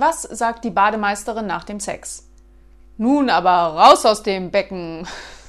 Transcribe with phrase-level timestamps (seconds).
[0.00, 2.26] Was sagt die Bademeisterin nach dem Sex?
[2.96, 5.06] Nun aber raus aus dem Becken.